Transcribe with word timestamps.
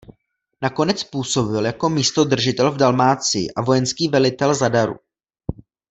Nakonec 0.61 1.03
působil 1.03 1.65
jako 1.65 1.89
místodržitel 1.89 2.71
v 2.71 2.77
Dalmácii 2.77 3.51
a 3.51 3.61
vojenský 3.61 4.07
velitel 4.07 4.55
Zadaru. 4.55 4.95